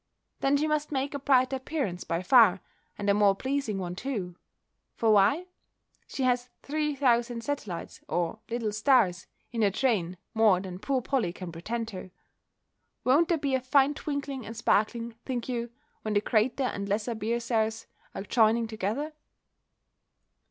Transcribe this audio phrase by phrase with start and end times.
[0.39, 2.61] Then she must make a brighter appearance by far,
[2.97, 4.35] and a more pleasing one too:
[4.95, 5.45] for why?
[6.07, 11.31] She has three thousand satellites, or little stars, in her train more than poor Polly
[11.31, 12.09] can pretend to.
[13.03, 15.69] Won't there be a fine twinkling and sparkling, think you,
[16.01, 19.13] when the greater and lesser bear stars are joined together?